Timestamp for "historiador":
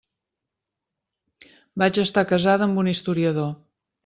2.97-3.55